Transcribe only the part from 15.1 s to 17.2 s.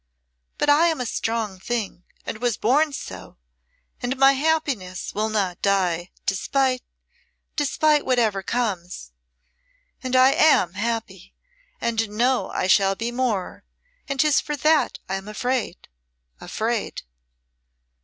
am afraid afraid."